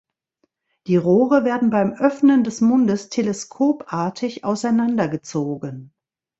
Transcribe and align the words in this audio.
Die 0.87 0.95
Rohre 0.97 1.43
werden 1.45 1.69
beim 1.69 1.93
Öffnen 1.93 2.43
des 2.43 2.59
Mundes 2.59 3.09
teleskopartig 3.09 4.43
auseinandergezogen. 4.43 5.93